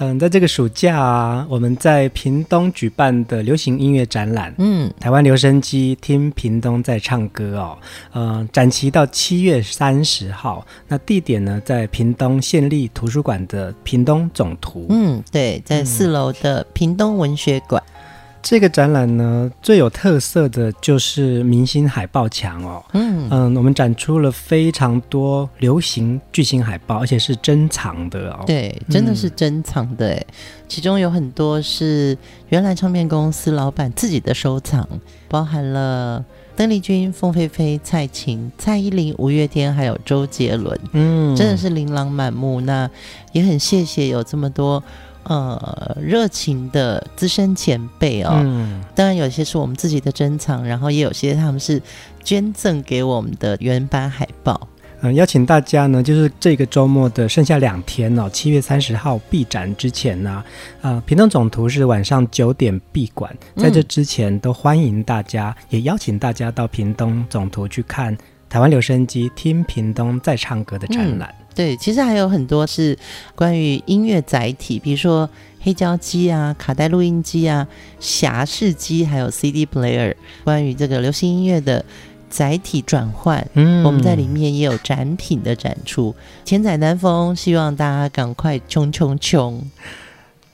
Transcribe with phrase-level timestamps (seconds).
[0.00, 7.78] 嗯，在这个暑假啊，我们在屏东举办的流行音乐展览，嗯，台湾留声机听屏东在唱歌哦，
[8.14, 17.82] 嗯，展期到七月三十号，那地点呢在屏东县立图书馆的屏东总图，嗯，对，在四楼的屏东文学馆。
[17.82, 17.94] 嗯
[18.40, 22.84] 这个展览呢，最有特色的就是明星海报墙哦。
[22.94, 28.44] 嗯嗯，我们展出了非常多流行巨星海报，而且是珍藏的哦。
[28.46, 30.26] 对，真的是珍藏的诶。
[30.68, 32.16] 其中有很多是
[32.48, 34.86] 原来唱片公司老板自己的收藏，
[35.28, 36.24] 包含了
[36.56, 40.78] 邓丽君、凤飞飞、蔡琴、蔡依林、五月天，还有周杰伦。
[40.92, 42.60] 嗯，真的是琳琅满目。
[42.62, 42.88] 那
[43.32, 44.82] 也很谢谢有这么多。
[45.28, 51.80] 呃，热情的资深前辈哦，嗯，当然有些是我们自己的珍藏，然后也有些他们是
[52.24, 54.68] 捐赠给我们的原版海报。
[55.00, 60.44] 嗯，邀请大家呢，就是这个周末的剩下两天哦，七月三十号闭展之前呢，啊，
[60.80, 68.16] 呃，屏东总图是晚上九点闭馆，在这之前都欢迎大家，嗯，也邀请大家到屏东总图去看
[68.48, 71.28] 台湾留声机听屏东在唱歌的展览。
[71.38, 72.96] 嗯对，其实还有很多是
[73.34, 75.28] 关于音乐载体，比如说
[75.60, 77.66] 黑胶机啊、卡带录音机啊、
[78.00, 80.14] 匣式机，还有 CD player。
[80.44, 81.84] 关于这个流行音乐的
[82.30, 86.14] 载体转换，嗯，我们在里面也有展品的展出，
[86.44, 89.68] 千载难逢，希望大家赶快冲冲冲！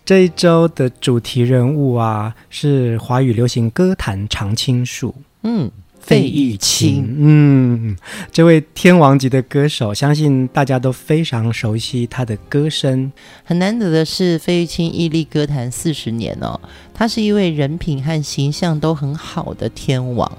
[0.07, 5.71] 这一周的主题人物啊，是华语流行歌坛常青树，嗯。
[6.05, 7.97] 费玉清，嗯，
[8.31, 13.11] 这位天王级的歌手，相信大家都非常熟悉他的歌声。
[13.43, 16.61] 很难得的是，费玉清屹立歌坛四十年哦，
[16.93, 20.31] 他是一位人品和形象都很好的天王。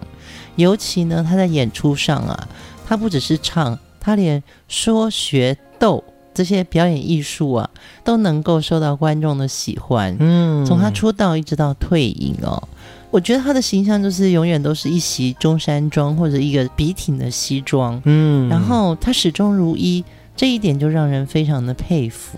[0.56, 2.48] 尤其呢，他在演出上啊，
[2.86, 6.04] 他不只是唱，他连说学逗
[6.34, 7.70] 这些表演艺术啊，
[8.04, 10.16] 都能够受到观众的喜欢。
[10.20, 12.70] 嗯，从他出道一直到退隐哦。
[13.16, 20.04] 我觉得他的形象就是永远都是一袭中山装或者一个笔挺的西装，嗯，然后他始终如一，
[20.36, 22.38] 这一点就让人非常的佩服。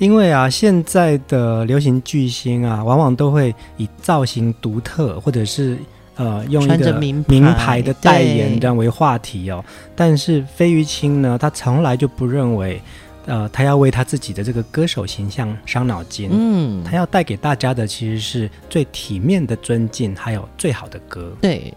[0.00, 5.78] 因为啊，现在的流行巨星啊，往往都会以造型独特，或者是
[6.16, 9.64] 呃用一个名牌的代言这样为话题哦。
[9.94, 12.82] 但是费玉清呢，他从来就不认为。
[13.26, 16.30] 呃，他要为他自己的这个歌手形象伤脑筋。
[16.32, 21.32] 嗯，他要带给大家的其实是最体面的尊敬，还有最好的歌。
[21.40, 21.72] 对，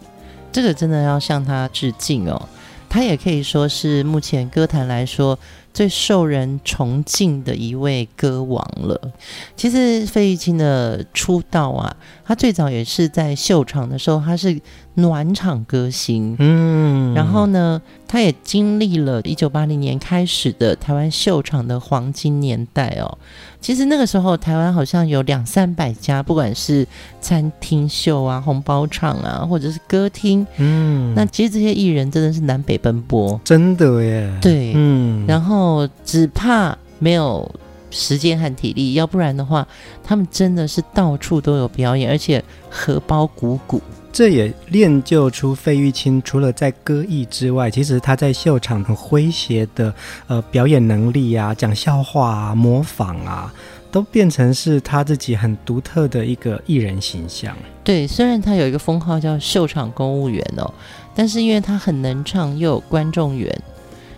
[0.52, 2.50] 这个真的要向他致敬哦。
[2.90, 5.38] 他也可以说是目前歌坛来说
[5.74, 9.12] 最受人崇敬的一位歌王了。
[9.56, 14.62] 其实费玉清的出道啊，他最早也是在秀场的时候，他是
[14.96, 16.36] 暖场歌星。
[16.40, 23.18] 嗯，然后呢，他也经历了一九八零年开始的台湾秀场的黄金年代哦。
[23.60, 26.86] 其实那个时候，台湾好像有两三百家，不管是
[27.22, 34.38] 餐厅秀啊、红包场啊，或者是歌厅，嗯，那其实这些艺人真的是南北奔波，真的耶。
[34.42, 37.50] 对，嗯，然后只怕没有
[37.90, 39.66] 时间和体力，要不然的话，
[40.04, 43.82] 他们真的是到处都有表演，而且荷包鼓鼓。
[44.14, 49.92] 这也练就出费玉清除了在歌艺之外，其实他在秀场很诙谐的
[50.28, 53.52] 呃表演能力啊，讲笑话啊，模仿啊，
[53.92, 57.58] 都变成是他自己很独特的一个艺人形象。
[57.84, 60.72] 对，虽然他有一个封号叫秀场公务员哦，
[61.16, 63.52] 但是因为他很能唱，又有观众缘，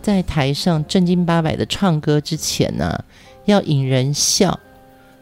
[0.02, 3.02] 在台上正经八百的唱歌之前呢、
[3.46, 4.60] 要引人笑。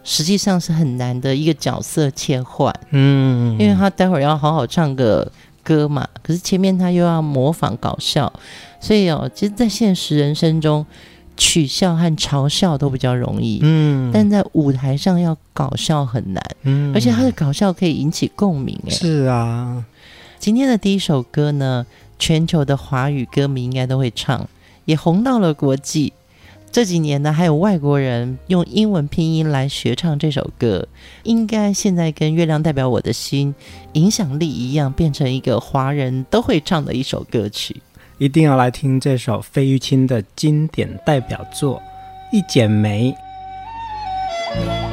[0.03, 5.31] 实际上是很难的一个角色切换，嗯，因为他待会儿要好好唱个
[5.63, 8.31] 歌嘛，可是前面他又要模仿搞笑，
[8.81, 10.85] 所以哦，其实，在现实人生中，
[11.37, 19.83] 取笑和嘲笑都比较容易，嗯，但在舞台上要搞笑很难，嗯，而且他的搞笑可以引起共鸣，哎，是啊，
[20.37, 21.85] 今天的第一首歌呢，
[22.19, 24.47] 全球的华语歌迷应该都会唱，
[24.83, 26.11] 也红到了国际。
[26.73, 30.87] 这几年呢，还有外国人用英文拼音来学唱这首歌，
[31.21, 33.53] 应该现在跟《月亮代表我的心》
[33.93, 37.79] 影响力一样，变成一个华人都会唱的一首歌曲。
[38.17, 41.77] 一定要来听这首费玉清的经典代表作
[42.35, 43.11] 《一剪梅》。《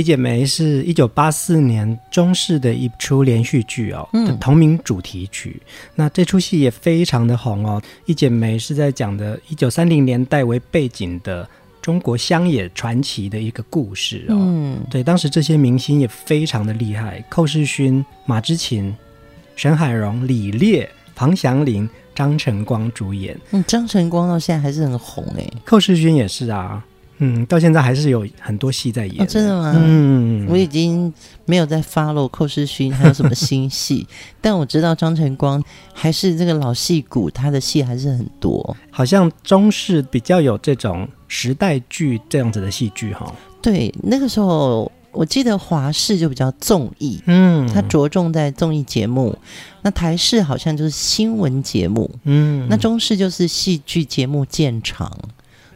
[0.00, 5.60] 一剪梅》是一九八四年中式的一出连续剧哦，的同名主题曲。
[5.62, 11.46] 嗯、那这出戏也非常的红哦，《一剪梅》是在讲的一九三零年代为背景的
[11.82, 14.36] 中国乡野传奇的一个故事哦。
[14.38, 18.96] 嗯，对，当时这些明星也非常的厉害，寇世勋、马之琴、
[19.54, 23.38] 沈海荣、李烈、庞祥林、张晨光主演。
[23.50, 26.82] 嗯，张晨光到现在还是很红哎，寇世勋也是啊。
[27.20, 29.22] 嗯，到现在还是有很多戏在演。
[29.22, 29.72] 哦，真的吗？
[29.76, 31.12] 嗯，我已经
[31.44, 34.06] 没有在 follow 寇世勋还有什么新戏，
[34.40, 35.62] 但我知道张晨光
[35.92, 38.76] 还是这个老戏骨，他的戏还是很多。
[38.90, 43.32] 好像中式比较有这种时代剧这样子的戏剧哈。
[43.62, 49.36] 对，那个时候我记得华视就比较综艺，嗯，他着重在综艺节目。
[49.82, 55.10] 那台视好像就是新闻节目，嗯，那中视就是戏剧节目见长。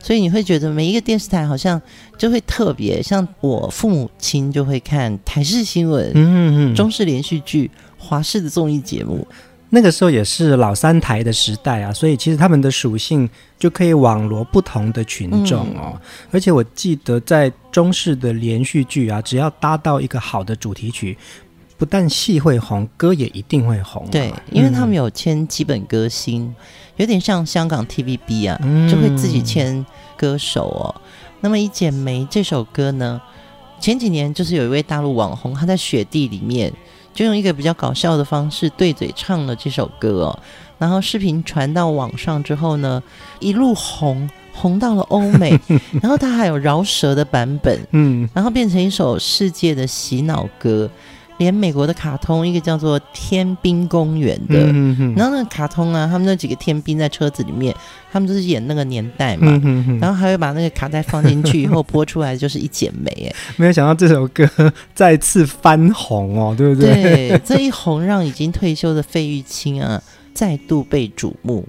[0.04, 1.80] 所以你会觉得每一个电视台好像
[2.18, 9.26] 就会特别，像我父母亲就会看台视新闻、嗯嗯嗯中式连续剧、华视的综艺节目。
[9.70, 15.94] 那个时候也是老三台的时代啊，所以其实他们的属性就可以网罗不同的群众哦。
[15.94, 21.16] 嗯、而且我记得在中式的连续剧啊，只要搭到一个好的主题曲，
[21.76, 24.08] 不但戏会红，歌也一定会红、啊。
[24.10, 26.54] 对，因为他们有签基本歌星，嗯、
[26.96, 28.58] 有点像香港 TVB 啊，
[28.90, 29.84] 就会自己签
[30.16, 30.94] 歌手哦。
[30.96, 31.02] 嗯、
[31.40, 33.20] 那么《一剪梅》这首歌呢，
[33.80, 36.72] 前几年就是有一位大陆网红，他在雪地里面。
[37.14, 40.38] 就用一个比较搞笑的方式对嘴唱了这首歌哦，
[40.78, 43.00] 然后视频传到网上之后呢，
[43.38, 45.56] 一路红红到了欧美，
[46.02, 50.90] 然后他还有饶舌的版本，嗯，然后变成一首世界的洗脑歌。
[51.38, 57.74] 连美国的卡通，一个叫做《天兵公园》的，嗯、哼哼然后那个卡通啊，他们那几个天兵在车子里面，
[58.12, 64.48] 他们就是演那个年代嘛，嗯、哼哼然后还会把那个卡带放进去以后播出来，就是一剪梅，哎，没有想到这首歌
[64.94, 67.02] 再次翻红哦，对不对？
[67.02, 70.00] 对，这一红让已经退休的费玉清啊，
[70.32, 71.66] 再度被瞩目。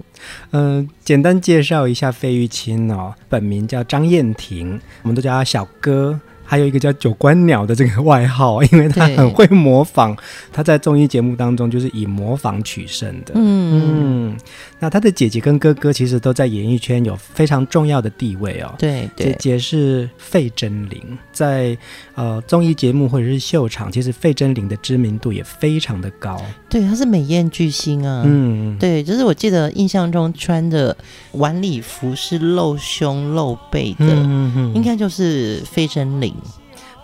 [0.52, 6.18] 嗯、呃，简单介绍一下费玉清哦，本名叫张燕婷，我们都叫他小哥。
[6.46, 10.16] 还有一个叫“九官鸟”的这个外号，因为他很会模仿。
[10.52, 13.32] 他在综艺节目当中就是以模仿取胜的。
[13.34, 14.36] 嗯嗯，
[14.78, 18.74] 那他的姐姐跟哥哥其实都在演艺圈有非常重要的地位哦。
[18.78, 21.00] 对，对姐姐是费贞绫，
[21.32, 21.76] 在
[22.14, 26.40] 呃综艺节目或者是秀场，其实费贞绫的知名度也非常的高。
[26.68, 28.22] 对，她是美艳巨星啊。
[28.24, 30.96] 嗯，对，就是我记得印象中穿的
[31.32, 36.34] 晚礼服是露胸露背的，嗯嗯嗯，应该就是费贞菱。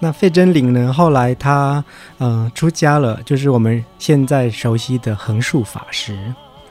[0.03, 0.93] 那费贞菱呢？
[0.93, 1.83] 后来他
[2.19, 6.19] 嗯、呃、出家了，就是我们现在熟悉的横竖法师。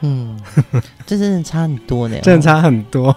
[0.01, 0.37] 嗯，
[1.07, 3.15] 这真的差很多呢， 真的差很多。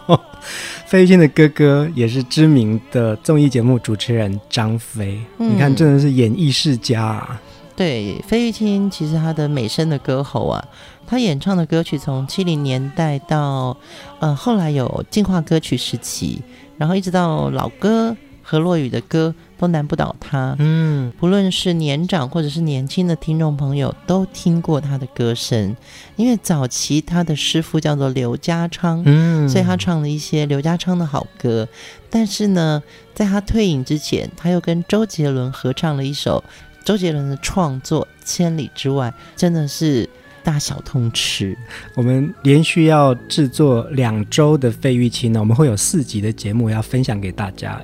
[0.86, 7.40] 费玉清的哥哥也是知名的综艺节目主持人张飞，嗯、你看真的是演艺世家啊。
[7.74, 10.64] 对，费玉清其实他的美声的歌喉啊，
[11.08, 13.76] 他演唱的歌曲从七零年代到
[14.20, 16.40] 呃后来有进化歌曲时期，
[16.78, 18.16] 然后一直到老歌。
[18.44, 25.74] 河洛雨的歌都难不倒他，嗯，不论是年长或者是年轻的听众朋友都听过他的歌声，
[26.16, 31.66] 因为早期他的师傅叫做刘家昌，嗯，所以他唱了一些刘家昌的好歌。
[32.10, 32.82] 但是呢，
[33.14, 36.44] 在他退隐之前，他又跟周杰伦合唱了一首
[36.84, 40.08] 周杰伦的创作《千里之外》，真的是
[40.42, 41.56] 大小通吃。
[41.96, 47.82] 我们连续要制作两周的费玉清呢，我们会有四集的节目要分享给大家。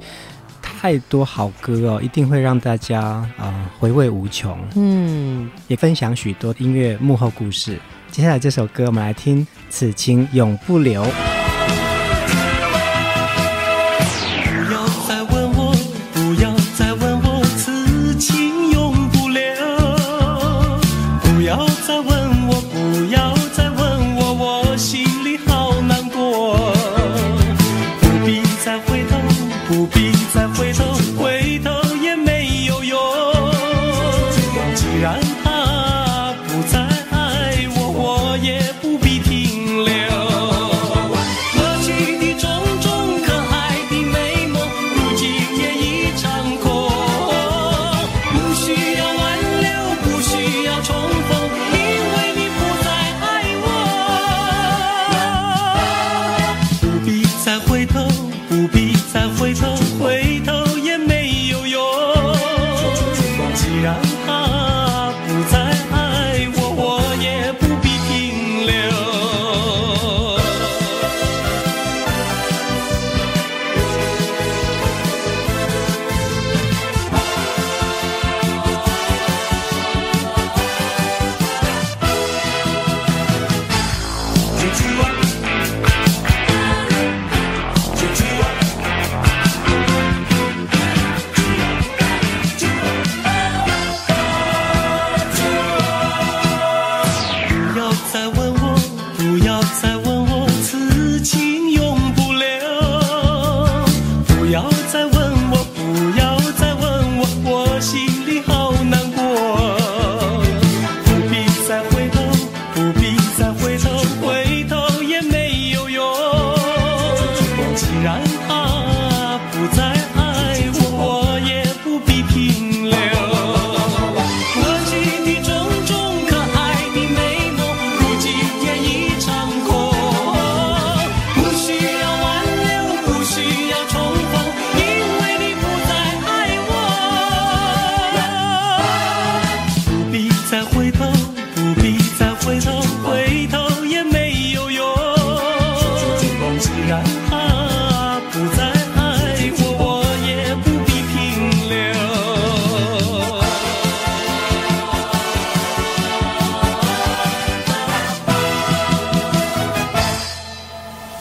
[0.80, 4.58] 太多好歌哦，一定会让大家啊、呃、回味无穷。
[4.76, 7.78] 嗯，也分享许多音乐幕后故事。
[8.10, 11.04] 接下来这首歌，我们来听《此情永不留》。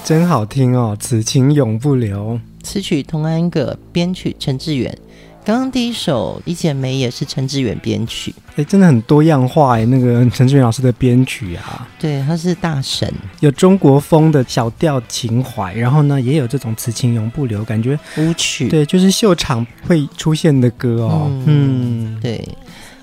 [0.10, 0.98] 真好听哦！
[1.00, 2.40] 此情永不留。
[2.64, 4.98] 词曲童安格，编曲陈志远。
[5.46, 8.34] 刚刚第一首《一剪梅》也是陈志远编曲。
[8.56, 13.08] 哎，真的很多样化哎，那个陈志远老师的编曲啊，对，他是大神，
[13.40, 21.28] 有中国风的小调情怀，然后呢，也有这种此情永不留感觉舞曲，对，就是秀场会出现的歌哦。
[21.46, 22.44] 嗯，嗯对，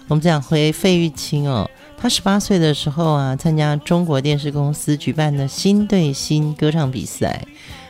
[0.09, 1.71] 我们讲回费玉清哦。
[1.99, 7.43] 他十八岁的时候啊，参加中国电视公司举办的新对新歌唱比赛，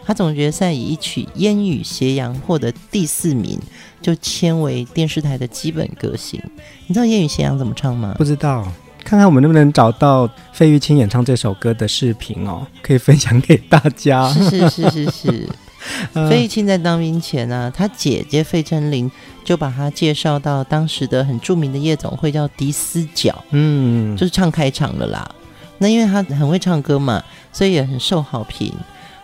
[0.05, 3.59] 他总决赛以一曲《烟雨斜阳》获得第四名，
[4.01, 6.41] 就签为电视台的基本歌星。
[6.87, 8.15] 你知道《烟雨斜阳》怎么唱吗？
[8.17, 8.67] 不知道，
[9.05, 14.29] 看看我们能不能找到费玉清演唱这首歌的视频哦，可以分享给大家。
[14.33, 15.49] 是是是是是。
[16.29, 19.11] 费玉清在当兵前呢、啊，他姐姐费贞菱
[19.45, 25.29] 就把他介绍到当时的很著名的夜总会，叫迪斯角，嗯，就是唱开场的啦。
[25.79, 28.73] 那因为他很会唱歌嘛，所以也很受好评。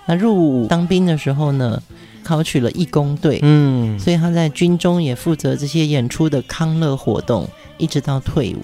[0.06, 1.80] 那入伍当兵的时候呢，
[2.22, 8.62] 考取了义工队，嗯，所以他在军中也负责这些演出的康乐活动，一直到退伍。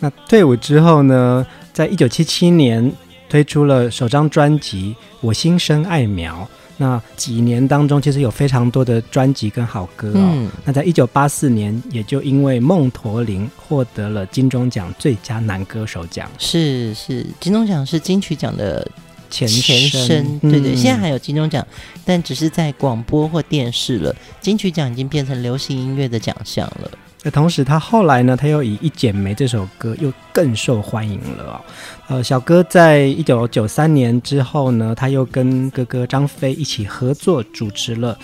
[0.00, 2.92] 那退伍之后呢，在一九七七年
[3.28, 6.48] 推出了首张专辑《我心生爱苗》。
[6.76, 10.30] 那几年当中，其实有非常多的专辑跟好歌哦。
[10.34, 16.30] 嗯、那在一九八四年，也就因为《梦驼铃》获得了金钟奖最佳男歌手奖。
[16.38, 18.86] 是是，金钟奖是金曲奖的
[19.30, 20.38] 前前身。
[20.40, 21.64] 对对，嗯、现在还有金钟奖，
[22.04, 24.14] 但只是在广播或电视了。
[24.40, 26.90] 金曲奖已经变成流行音乐的奖项了。
[27.26, 31.60] 那同时，他后来呢，他又以《一剪梅》这首歌又更受欢迎了哦。
[32.08, 38.18] 呃，小哥在一九九三年之后呢，他又跟哥哥张飞一起合作主持了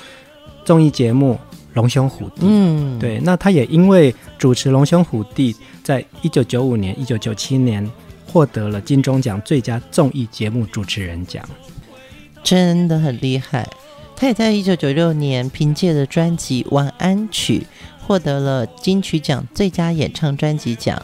[0.66, 1.32] 综艺节目
[1.72, 2.42] 《龙兄虎弟》。
[2.46, 3.18] 嗯，对。
[3.20, 7.90] 那他也因为主持《龙兄虎弟》，在一九九五年、一九九七年
[8.26, 11.42] 获得了金钟奖最佳综艺节目主持人奖，
[12.44, 13.66] 真的很厉害。
[14.14, 17.60] 他也在一九九六年凭借着专辑《晚安曲》。
[18.10, 21.00] 获得了金曲奖最佳演唱专辑奖。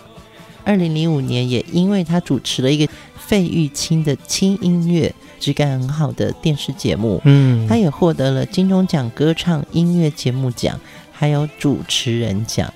[0.65, 10.81] 二零零五年，也因为他主持了一个费玉清的轻音乐质感很好的电视节目，嗯，他也获得了金钟奖歌唱音乐节目奖，
[11.13, 12.75] 还有主持人奖。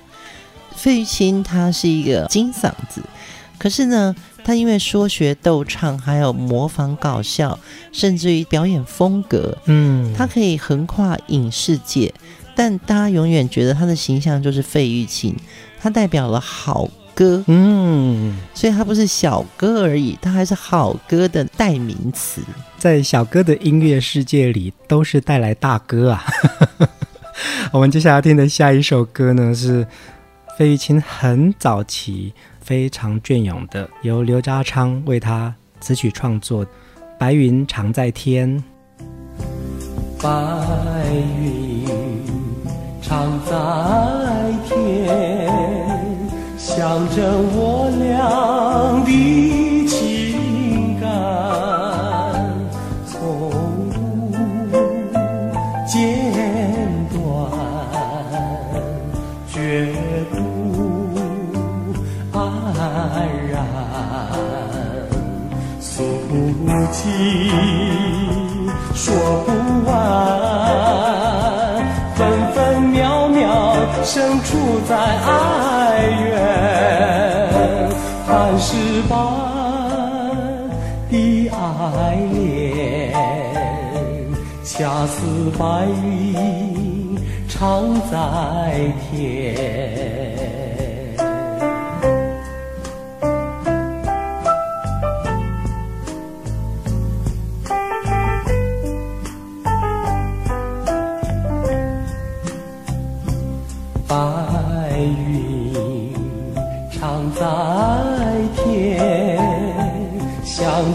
[0.73, 3.03] 费玉清他是一个金嗓子，
[3.57, 4.15] 可是呢，
[4.45, 7.59] 他因为说学逗唱，还有模仿搞笑，
[7.91, 12.13] 甚至于表演风格，嗯，他可以横跨影视界。
[12.63, 15.35] 但大家永远觉得他的形象就是费玉清，
[15.81, 22.39] 他代表了好歌，嗯，所以他不是小哥而已，他还是好歌的代名词。
[22.77, 26.23] 在小哥的音乐世界里，都是带来大哥啊。
[27.73, 29.87] 我们接下来听的下一首歌呢，是
[30.55, 36.63] 费玉清很早期非常隽永的，由刘家昌为他词曲创作，
[37.17, 38.63] 《白云常在天》。
[40.21, 40.29] 白
[41.41, 42.00] 云。
[43.11, 43.51] 常在
[44.69, 44.71] 天，
[46.57, 47.19] 象征
[47.53, 51.11] 我俩的情感，
[53.05, 53.51] 从
[54.71, 54.77] 不
[55.85, 55.99] 间
[57.11, 57.19] 断，
[59.49, 59.93] 绝
[60.31, 60.39] 不
[62.31, 62.39] 黯
[63.51, 63.53] 然，
[65.81, 66.31] 诉不
[66.93, 67.03] 尽，
[68.95, 69.03] 说
[69.45, 69.51] 不
[74.13, 74.57] 生处
[74.89, 76.35] 在哀怨，
[78.27, 78.75] 磐石
[79.07, 79.15] 般
[81.09, 83.13] 的爱恋，
[84.65, 90.00] 恰似白云常在天。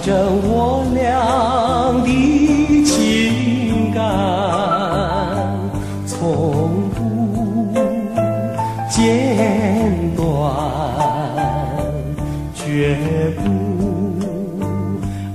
[0.06, 1.02] 象征我俩
[2.04, 2.08] 的
[2.84, 4.00] 情感，
[6.06, 7.74] 从不
[8.88, 10.24] 间断，
[12.54, 12.96] 绝
[13.34, 13.42] 不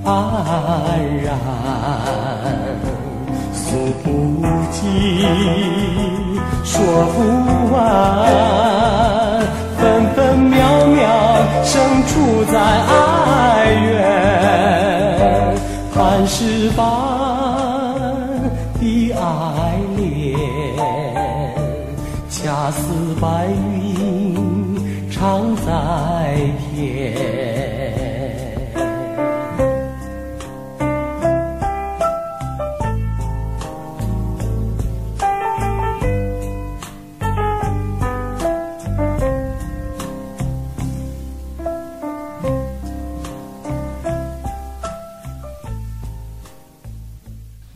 [0.06, 0.10] 黯
[1.22, 1.30] 然，
[3.52, 4.08] 诉不
[4.72, 4.80] 尽，
[6.64, 6.80] 说
[7.12, 7.20] 不
[7.74, 7.82] 完，
[16.22, 17.31] 磐石般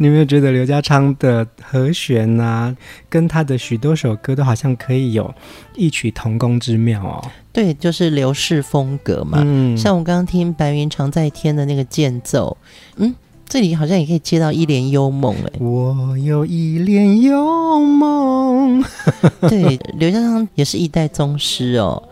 [0.06, 2.76] 你有没有觉得刘家昌的和弦啊，
[3.10, 5.34] 跟他的许多首歌都好像可以有
[5.76, 7.26] 异曲同工之妙哦？
[7.52, 9.40] 对，就是刘氏风格嘛。
[9.44, 12.56] 嗯，像我刚刚听《白云常在天》的那个间奏，
[12.98, 13.16] 嗯，
[13.50, 15.52] 这里好像也可以接到《一帘幽梦》哎。
[15.60, 18.84] 我有一帘幽梦。
[19.50, 22.04] 对，刘家昌也是一代宗师哦。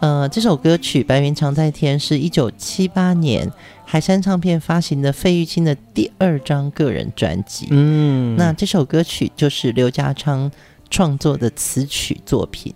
[0.00, 3.46] 呃，这首歌曲《白云常在天》是一九七八年
[3.96, 7.68] 海山唱片发行的费玉清的第二张个人专辑。
[7.70, 10.52] 嗯，那这首歌曲就是刘家昌
[10.90, 12.74] 创作的词曲作品。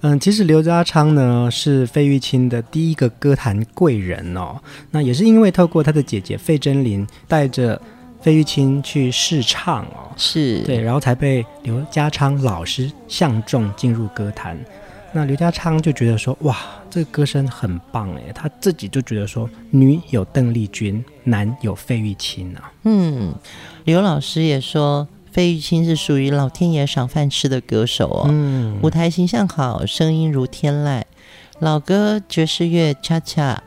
[0.00, 4.58] 嗯，其实刘家昌呢是费玉清的第一个歌坛贵人哦。
[4.90, 7.78] 那也是因为透过他的姐姐费贞麟带着
[8.22, 14.58] 费玉清去试唱哦，是对，然后才被刘家昌老师相中进入歌坛。
[15.12, 16.56] 那刘家昌就觉得说，哇，
[16.94, 22.72] 这个歌声很棒哎，他自己就觉得说，女有邓丽君，男有费玉清啊。
[22.84, 23.34] 嗯，
[23.84, 28.26] 刘老师也说，费玉清是属于老天爷赏饭吃的歌手哦。
[28.30, 31.02] 嗯，舞台形象好，声音如天籁，
[31.58, 33.64] 老歌、爵士乐、恰恰，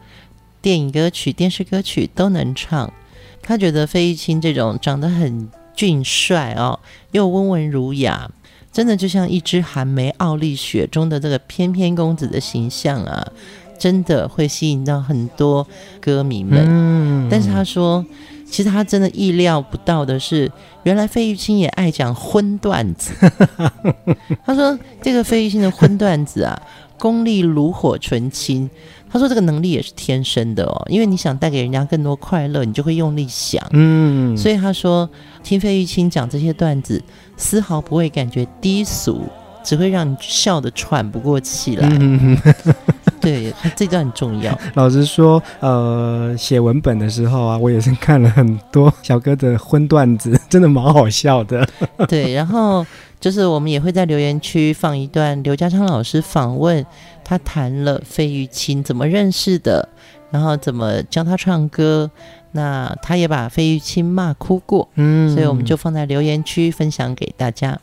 [0.62, 2.94] 电影歌曲、电视歌曲都能唱。
[3.42, 6.80] 他觉得费玉清这种长得很俊帅哦，
[7.12, 8.32] 又温文儒雅。
[8.78, 13.28] 真的就像一只寒梅傲立雪中的这个翩翩公子的形象啊，
[13.76, 15.66] 真的会吸引到很多
[16.00, 16.63] 歌迷们。
[16.63, 18.06] 嗯，但是他说，
[18.46, 20.52] 其实他真的意料不到的是，
[20.84, 23.16] 原来费玉清也爱讲荤段子。
[24.46, 26.62] 他说，这个费玉清的荤段子啊，
[27.00, 28.70] 功力炉火纯青。
[29.10, 33.66] 他说这个能力也是天生的哦，因为你想带给人家更多快乐，你就会用力想。
[33.72, 35.10] 嗯，所以他说
[35.42, 37.02] 听费玉清讲这些段子，
[37.38, 39.21] 丝毫不会感觉低俗，
[39.63, 41.88] 只会让你笑得喘不过气来。
[41.89, 42.38] 嗯、
[43.21, 44.58] 对，这段很重要。
[44.76, 51.65] 老实说，呃，写文本的时候啊，我也是看了很多小哥的荤段子， 真的蛮好笑的。
[52.08, 52.86] 对，然后
[53.19, 56.86] 就是我们也会在留言区放一段刘家昌老师访问。
[57.30, 59.89] 他谈了费玉清怎么认识的，
[60.32, 62.10] 然后怎么教他唱歌，
[62.58, 67.80] 那他也把费玉清骂哭过，嗯，所以我们就放在留言区分享给大家。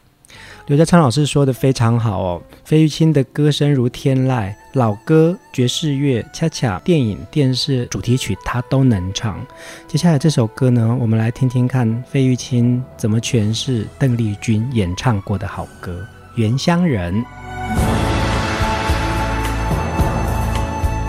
[0.67, 9.39] 刘家昌老师说的非常好哦，费玉清的歌声如天籁，老歌、爵士乐、恰恰、电影、电视主题曲他都能唱。
[9.87, 15.93] 接下来这首歌呢，我们来听听看费玉清怎么诠释邓丽君演唱过的好歌
[16.35, 17.15] 《原乡人》。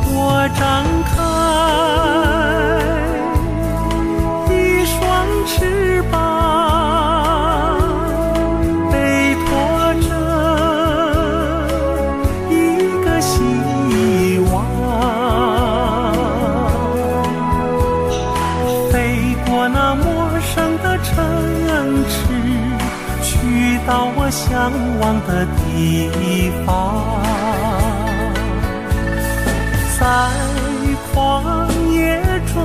[0.08, 0.85] 我张
[24.26, 26.68] 我向往的地方。
[30.00, 30.02] 在
[31.14, 31.14] 旷
[31.92, 31.96] 野
[32.52, 32.56] 中，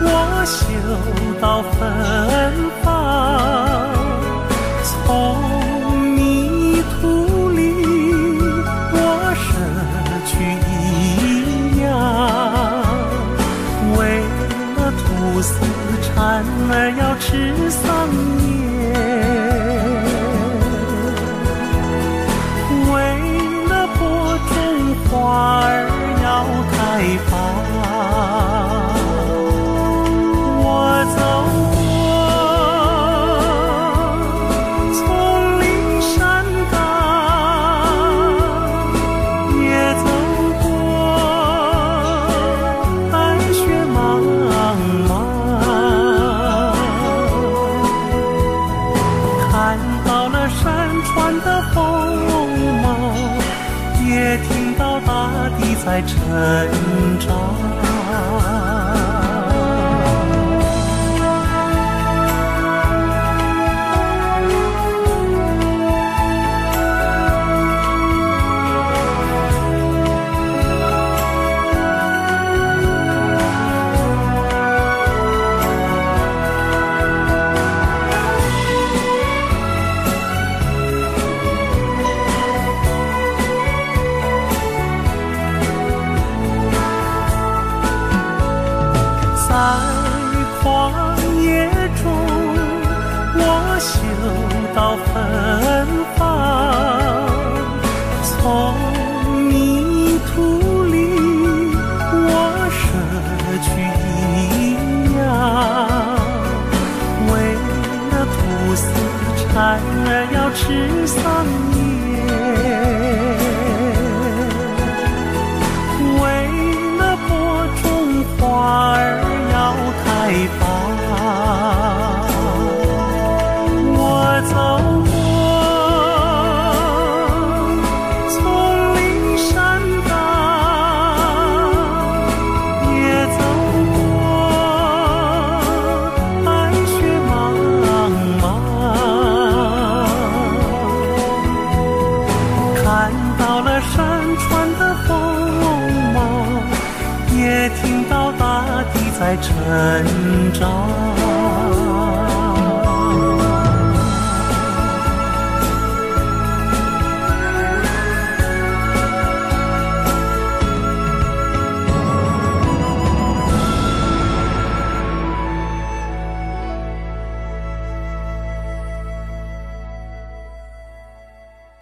[0.00, 0.08] 我
[0.46, 0.56] 嗅
[1.42, 1.78] 到芬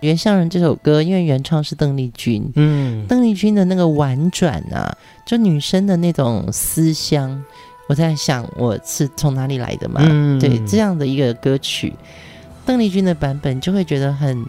[0.01, 7.45] 原乡人》这首歌，因为原唱是邓丽君，嗯，邓丽君的那个婉转啊，就女生的那种思乡，
[7.89, 10.01] 我在想我是从哪里来的嘛？
[10.05, 11.93] 嗯，对，这样的一个歌曲，
[12.65, 14.47] 邓丽君的版本就会觉得很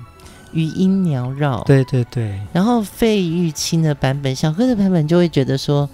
[0.52, 2.40] 余音缭绕，对对对。
[2.54, 5.90] 然后费玉清的版本，小柯的版本就会觉得说，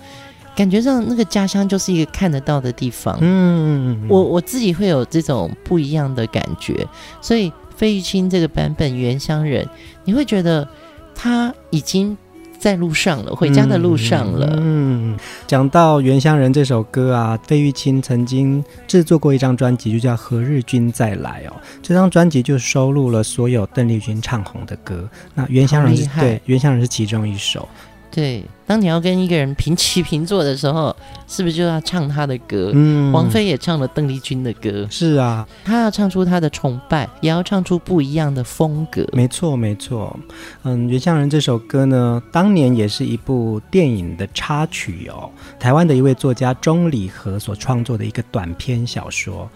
[0.54, 6.86] 感觉上那个家乡就是一个看得到的地方，嗯，我我自己会有这种不一样的感觉，
[7.22, 7.50] 所以。
[7.76, 9.66] 费玉清这个版本《原乡人》，
[10.06, 10.66] 你会觉得
[11.14, 12.18] 他已经
[12.66, 14.58] 在路上了，回家的路上了。
[14.60, 21.54] 嗯，讲到《原乡人》这首歌啊，费玉清曾经制作过一张专辑，就叫《何日君再来》哦。
[21.84, 27.70] 这张专辑就收录了所有邓丽君唱红的歌，那《原乡人》是对，《原乡人》是其中一首。
[28.16, 30.96] 对，当你要跟一个人平起平坐的时候，
[31.28, 32.72] 是不是就要唱他的歌？
[32.74, 34.88] 嗯，王菲也唱了邓丽君的歌。
[34.90, 39.06] 是啊，她要唱出她的崇拜，也要唱出不一样的风格。
[39.12, 40.18] 没错，没错。
[40.64, 45.30] 嗯，《原乡人》这首歌呢，当年也是一部电影的插曲哦。
[45.60, 49.50] 台湾的一位作家钟理和所创作的一个短篇小说，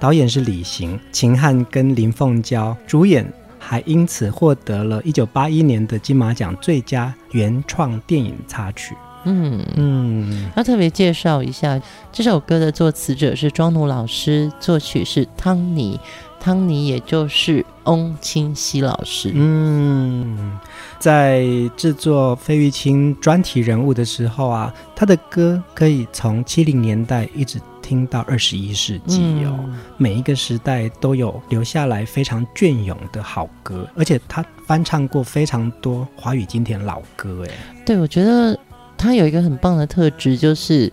[0.00, 3.32] 导演是李行，秦汉跟林凤娇主演。
[3.60, 8.96] 还因此获得了一九八一年的金马奖最佳原创电影插曲。
[9.24, 9.64] 嗯。
[9.76, 16.00] 嗯，要特别介绍一下这首歌的作词者是庄奴老师，作曲是汤尼，
[16.40, 19.30] 汤尼也就是翁清溪老师。
[19.34, 20.58] 嗯，
[20.98, 21.44] 在
[21.76, 27.60] 制作费玉清专题人物的时候啊，他的歌可以从七零年代一直。
[27.82, 37.44] 听到二十一世纪哦，嗯、每一个时代都有留下来非常隽永的好歌，而且他翻唱过非常多华语经典老歌。
[37.48, 37.50] 哎，
[37.84, 38.56] 对，我觉得
[38.96, 40.92] 他有一个很棒的特质，就是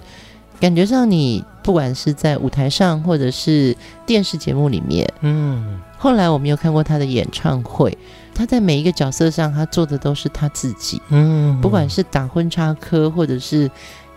[0.60, 3.76] 感觉上你不管是在舞台上或者是
[4.06, 7.98] 电视节目里面，嗯，后来我们有看过他的演唱会，
[8.34, 13.70] 他在每一个角色上，他做的都是他自己，嗯，不管是打婚纱科或者是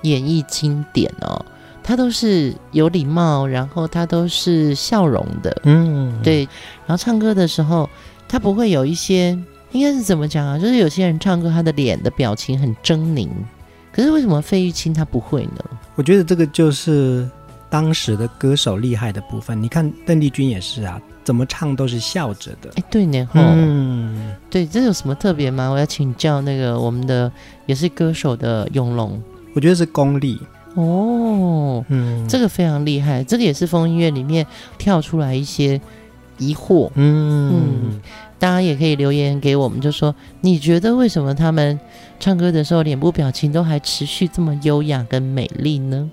[0.03, 1.45] 演绎经典哦。
[1.83, 6.49] 他都是有礼貌，然后他都是笑容的，嗯，对。
[6.87, 7.91] 然后唱歌的时候，
[8.29, 9.37] 他不会有一些，
[9.73, 10.57] 应该是怎么讲啊？
[10.57, 13.29] 就是有些人唱歌，他的脸的表情很狰狞，
[13.93, 15.65] 可是为什么费玉清他不会呢？
[15.97, 17.29] 我觉得这个就是
[17.71, 19.63] 当时的歌手厉害的部分。
[19.63, 22.71] 你看邓丽君也是啊，怎么唱都是笑着的。
[22.75, 25.71] 哎，对呢，嗯，对，这有什么特别吗？
[25.71, 27.31] 我要请教那个我们的
[27.67, 29.23] 也是歌手的永龙，
[29.55, 30.39] 我觉得是功力。
[30.75, 35.81] 哦，嗯，这个非常厉害，这个也是风音乐里面跳出来一些
[36.39, 38.01] 疑惑，嗯嗯，
[38.39, 41.79] 大家也可以留言给我们，就说你觉得为什么他们
[42.21, 46.09] 唱歌的时候脸部表情都还持续这么优雅跟美丽呢？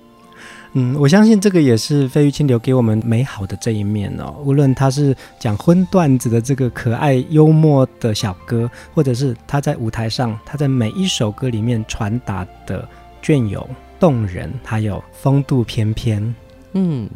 [0.80, 4.36] 嗯，我相信这个也是费玉清留给我们美好的这一面哦。
[4.46, 12.88] 无论他是讲荤段子的这个可爱幽默的小哥，或者是他在舞台上，他在每一首歌里面传达的
[13.24, 13.68] 隽永。
[14.00, 16.36] 动人，还有风度翩翩。
[16.74, 17.10] 嗯，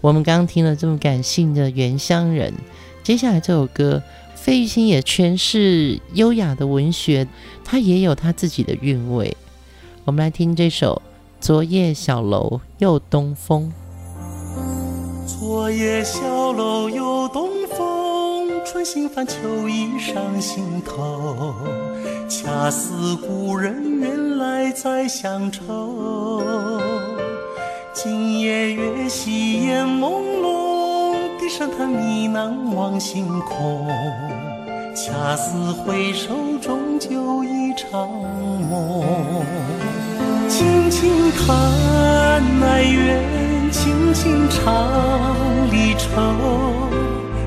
[0.00, 2.50] 我们刚刚听了这么感性的《原乡人》，
[3.02, 4.02] 接下来这首歌，
[4.34, 7.28] 费玉清也诠释优雅的文学，
[7.62, 9.36] 他也有他自己的韵味。
[10.06, 11.02] 我们来听这首
[11.46, 13.70] 《昨夜小楼又东风》。
[15.28, 21.54] 昨夜小楼又东风，春心泛秋意上心头。
[22.30, 26.42] 恰似故人远来载乡愁，
[27.92, 33.86] 今夜月稀烟朦胧，低声叹呢喃望星空。
[34.94, 36.30] 恰似回首
[36.62, 38.08] 终究一场，
[41.04, 43.20] 轻叹哀怨，
[43.70, 44.88] 轻轻唱
[45.70, 46.08] 离愁。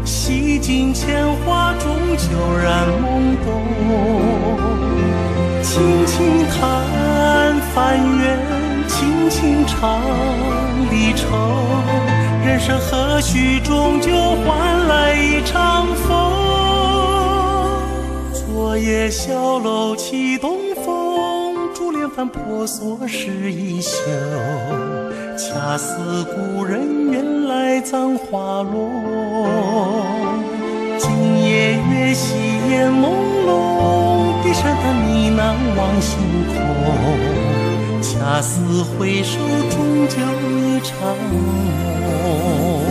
[0.06, 2.28] 洗尽铅华，终究
[2.62, 3.48] 染懵懂。
[5.64, 8.38] 轻轻叹翻阅，
[8.88, 10.04] 轻轻唱
[10.92, 11.26] 离愁。
[12.46, 14.12] 人生何须终究
[14.46, 16.06] 换来一场风？
[18.32, 20.57] 昨夜小楼起东
[22.18, 24.00] 风，珠帘翻婆娑湿衣袖。
[25.38, 30.04] 恰似故人远来葬花落，
[30.98, 31.12] 今
[31.44, 32.34] 夜月稀
[32.72, 33.12] 烟朦
[33.46, 35.40] 胧，低声叹呢喃
[35.78, 36.56] 望星空。
[38.02, 39.38] 恰似回首，
[39.70, 40.16] 终究
[40.50, 40.98] 一场
[41.32, 42.87] 梦。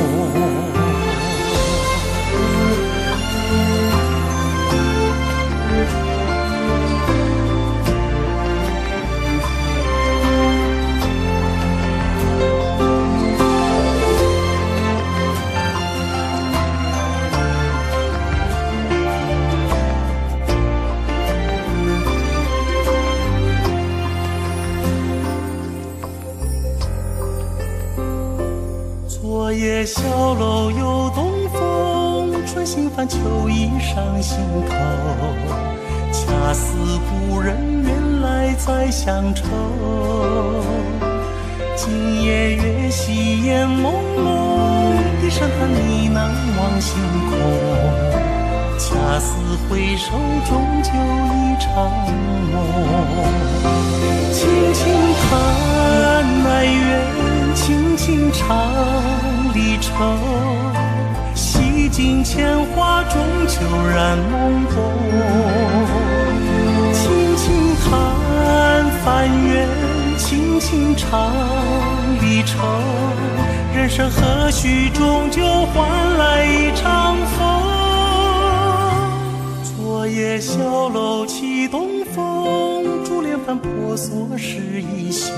[83.46, 85.32] 风，珠帘翻婆娑湿衣袖。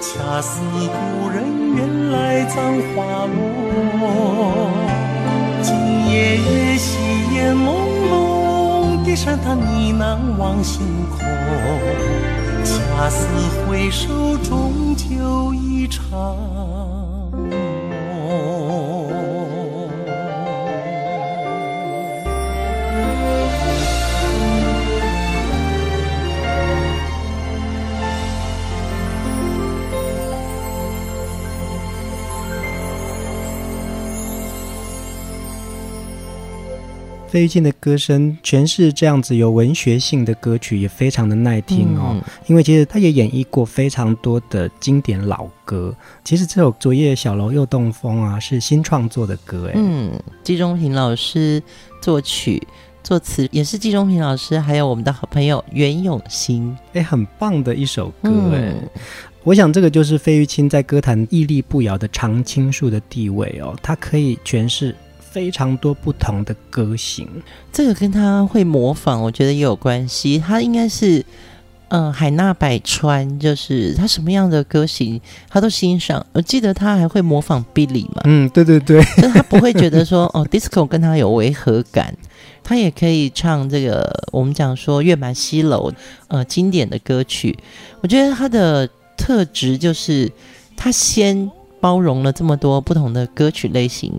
[0.00, 1.44] 恰似故人
[1.76, 2.56] 远来葬
[2.96, 4.70] 花落，
[5.62, 5.76] 今
[6.08, 6.96] 夜月稀
[7.34, 7.68] 烟朦
[8.10, 11.18] 胧，低声叹呢喃望星空。
[12.64, 13.26] 恰似
[13.68, 16.79] 回首，终究一场。
[37.30, 42.10] 费玉清的歌声全是这样子，有文学性的歌曲也非常的耐听哦。
[42.14, 45.94] 嗯、因为其实他也演绎过非常多的经典老歌。
[46.24, 49.74] 其实这首《昨夜小楼又东风》啊，是新创作的歌哎。
[49.76, 50.10] 嗯，
[50.42, 51.62] 季中平老师
[52.02, 52.60] 作曲
[53.04, 56.76] 作词，也是季中平老师，还有我们的好朋友袁永新。
[56.94, 58.74] 哎，很棒的一首歌哎。
[58.74, 58.88] 嗯、
[59.44, 64.96] 我想这个就是费玉清在歌坛屹立不摇的常青树的地位哦，他可以诠释。
[65.30, 67.28] 非常多不同的歌型，
[67.72, 70.38] 这个跟他会模仿，我觉得也有关系。
[70.38, 71.24] 他应该是，
[71.88, 76.26] 嗯、呃，海纳百川，就是他什么样的歌型他都欣赏。
[76.32, 82.12] 我记得他还会模仿 Billy 嘛，嗯，对对对，就他不会觉得说 哦，disco 跟他有违和感，
[82.64, 85.92] 他也可以唱这个我们讲说月满西楼，
[86.26, 87.56] 呃，经典的歌曲。
[88.00, 90.28] 我觉得他的特质就是
[90.76, 91.48] 他先
[91.80, 94.12] 包容了这么多不同的歌曲类型。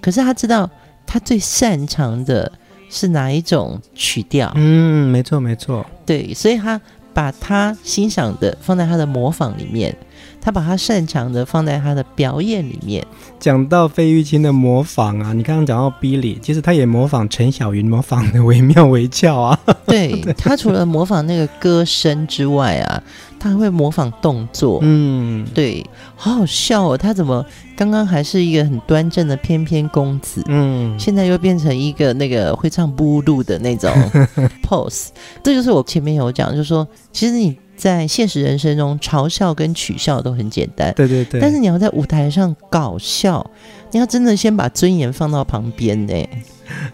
[0.00, 0.68] 可是他知道
[1.06, 2.50] 他最擅长的
[2.90, 4.52] 是哪一种曲调？
[4.56, 6.80] 嗯，没错没错，对，所以他
[7.12, 9.96] 把他欣赏的放在他的模仿里面，
[10.40, 13.04] 他把他擅长的放在他的表演里面。
[13.38, 19.58] 讲到费玉清的模仿啊，你刚刚讲到 Billy，其实他也模仿陈小云，模仿的惟妙惟肖啊。
[19.86, 23.02] 对，他除了模仿那个歌声之外啊。
[23.40, 25.86] 他还会模仿动作，嗯，对，
[26.16, 26.98] 好好笑哦。
[26.98, 33.92] 他怎么刚刚还是一个很端正的翩翩公子，嗯，现在又变成一个那个会唱布鲁的那种
[34.68, 35.10] pose。
[35.40, 43.48] 这就是我前面有讲，就是说，其实你在现实人生中嘲笑跟取笑都很简单，对对对，但是你要在舞台上搞笑，
[43.92, 46.28] 你要真的先把尊严放到旁边呢。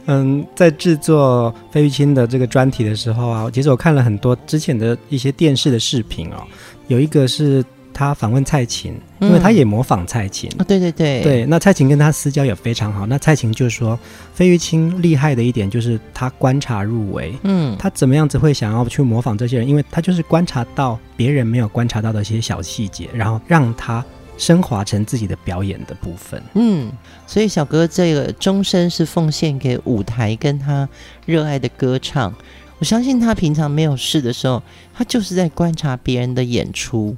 [0.04, 6.44] 嗯，在制作费玉清的这个专题的时候啊，其实我看了很多之前的一些电视的视频哦，
[6.86, 7.64] 有一个是
[7.94, 13.98] 他访问蔡琴，因为他也模仿蔡琴啊，对对对对，那蔡琴跟他私交也非常好，那蔡琴就说
[14.34, 24.04] 费玉清厉害的一点就是他观察入微，嗯，他怎么样子会想要去模仿这些人，因为他就是观察到别人没有观察到的一些小细节，然后让他。
[24.36, 26.42] 升华成自己的表演的部分。
[26.54, 26.90] 嗯，
[27.24, 30.88] 所以小哥这个终身是奉献给舞台跟他
[31.24, 32.34] 热爱的歌唱。
[32.80, 34.60] 我相信他平常没有事的时候，
[34.92, 37.16] 他就是在观察别人的演出。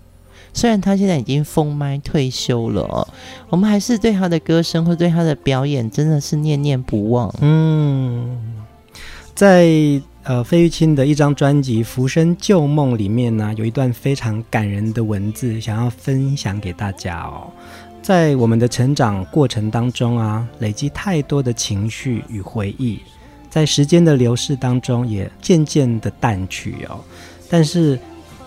[0.56, 3.06] 虽然他现在已经封麦退休了，
[3.50, 7.30] 我们还是对他的歌声或对他的表演真的是念念不忘。
[7.42, 8.64] 嗯，
[9.34, 9.68] 在
[10.22, 17.52] 呃费玉清的一张专辑《浮生旧梦》里面呢，有一段非常感人的文字，想要分享给大家哦。
[18.00, 23.00] 在我们的成长过程当中啊，累积太多的情绪与回忆，
[23.50, 26.98] 在时间的流逝当中也渐渐的淡去哦，
[27.50, 27.98] 但是。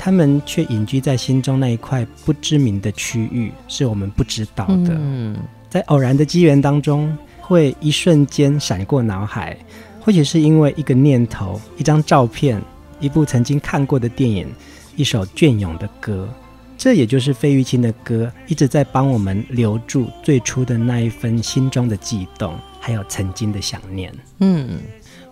[0.01, 4.95] 他们却隐居在心中那一块不知名的区域，是我们不知道的。
[4.97, 5.35] 嗯，
[5.69, 9.57] 在偶然的机缘当中，会一瞬间闪过脑海，
[9.99, 12.61] 或许是因为一个念头、一张照片、
[13.01, 14.47] 一部曾经看过的电影、
[14.95, 16.29] 一首隽永的歌，
[16.77, 24.13] 这也就是费玉清的歌，一直在帮我们留住最初的那一份心中的悸动，还有曾经的想念。
[24.39, 24.79] 嗯，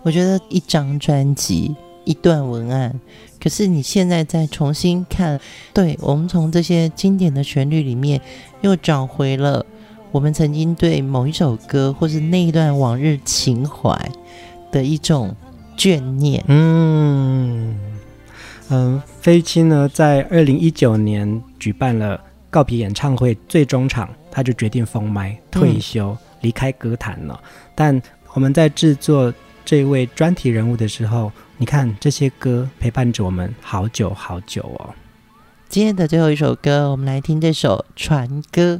[0.02, 1.74] 我觉得一张专辑。
[2.08, 2.98] 一段文案，
[3.38, 5.38] 可是你现在再重新看，
[5.74, 8.18] 对，我们从这些经典的旋律里面，
[8.62, 9.66] 又找回了
[10.10, 13.94] 我们曾经对某一首歌或是那一段往日情怀
[14.72, 15.36] 的一种
[15.76, 16.42] 眷念。
[16.48, 17.78] 嗯
[18.70, 27.38] 嗯，费玉清呢，在二零一九年举办了告别演唱会最终场，他就决定封麦退休，离开歌坛了。
[27.74, 28.00] 但
[28.32, 29.32] 我们在制作
[29.62, 31.30] 这位专题人物的时候，
[31.60, 34.94] 你看这些歌陪伴着我们好久好久哦。
[35.68, 38.76] 今天的最后一首歌，我们来听这首《船歌》。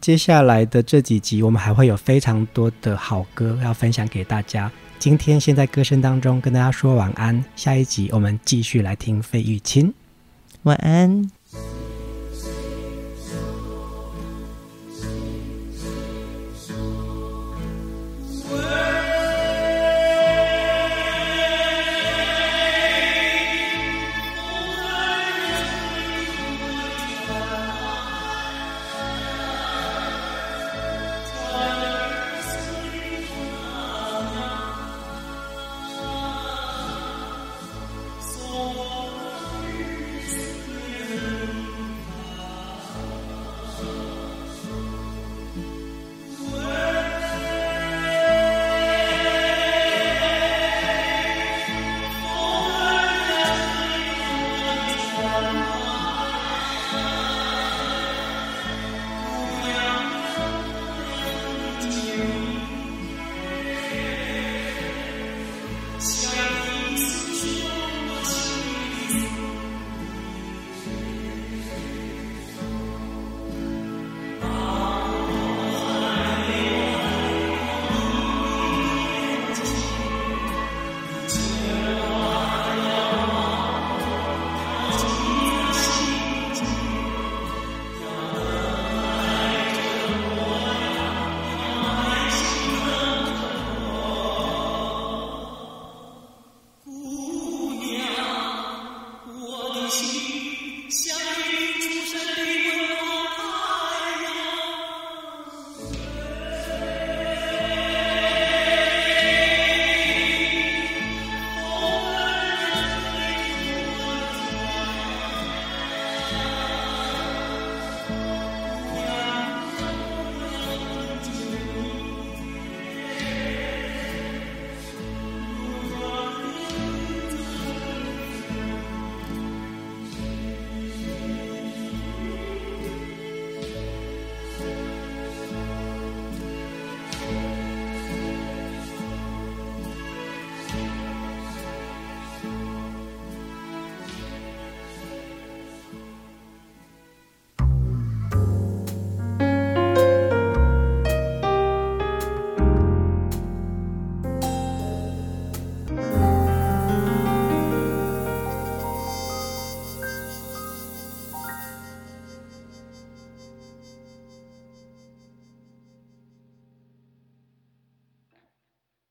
[0.00, 4.72] 接下来的这几集，我们还会有非常多的好歌要分享给大家。
[4.98, 9.92] 今天先在歌声当中跟大家说晚安，下一集我们继续来听费玉清。
[10.62, 11.37] 晚安。